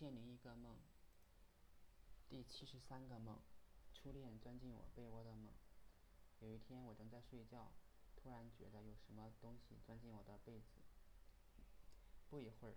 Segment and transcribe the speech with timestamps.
[0.00, 0.78] 一千零一个梦，
[2.26, 3.38] 第七十三个梦，
[3.92, 5.52] 初恋钻进我被窝的梦。
[6.38, 7.70] 有一天，我正在睡觉，
[8.16, 10.80] 突然觉得有什么东西钻进我的被子。
[12.30, 12.76] 不一会儿，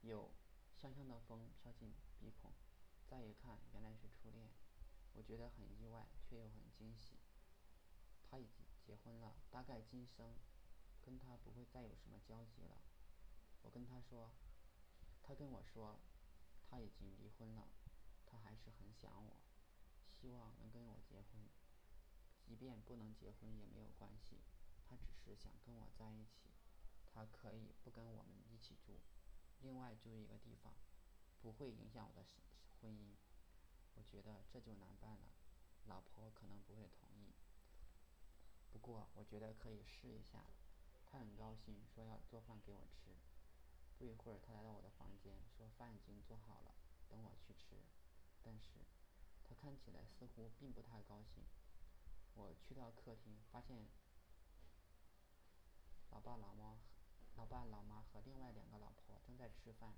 [0.00, 0.32] 有
[0.74, 2.50] 香香的风飘进鼻孔，
[3.08, 4.50] 再一看，原来是初恋。
[5.12, 7.14] 我觉得很意外，却又很惊喜。
[8.28, 10.34] 他已经结婚了，大概今生
[11.00, 12.76] 跟他不会再有什么交集了。
[13.62, 14.32] 我跟他说。
[15.32, 15.98] 他跟我说，
[16.68, 17.66] 他已经离婚了，
[18.26, 19.38] 他还是很想我，
[20.20, 21.48] 希望能跟我结婚，
[22.44, 24.42] 即便不能结婚也没有关系，
[24.86, 26.50] 他只是想跟我在一起，
[27.14, 29.00] 他可以不跟我们一起住，
[29.60, 30.74] 另外住一个地方，
[31.40, 32.28] 不会影响我的
[32.82, 33.16] 婚姻。
[33.94, 35.32] 我觉得这就难办了，
[35.86, 37.32] 老婆可能不会同意，
[38.70, 40.44] 不过我觉得可以试一下。
[41.06, 43.01] 他很高兴，说要做饭给我吃。
[44.02, 46.74] 不一会儿，他来到我的房间，说饭已经做好了，
[47.08, 47.78] 等我去吃。
[48.42, 48.82] 但是，
[49.44, 51.44] 他看起来似乎并不太高兴。
[52.34, 53.86] 我去到客厅，发现
[56.10, 56.80] 老爸老妈、
[57.36, 59.94] 老爸老妈和另外两个老婆正在吃饭。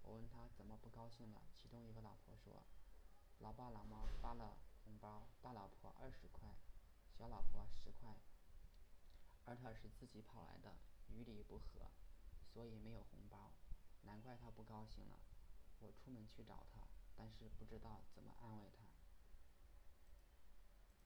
[0.00, 2.64] 我问他怎么不高兴了，其中一个老婆说
[3.40, 6.56] ：“老爸老妈发了红包，大老婆二十块，
[7.12, 8.16] 小老婆十块，
[9.44, 11.90] 而他是自己跑来的，与理不合。”
[12.58, 13.52] 所以没有红包，
[14.02, 15.20] 难怪他不高兴了。
[15.78, 18.87] 我出门去找他，但是不知道怎么安慰他。